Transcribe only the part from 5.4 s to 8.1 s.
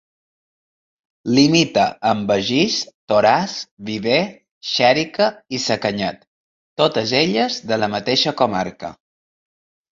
i Sacanyet, totes elles de la